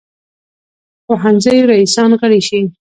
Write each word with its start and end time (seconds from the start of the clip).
پوهنځیو 1.05 1.69
رییسان 1.71 2.11
غړي 2.21 2.41
شي. 2.47 2.61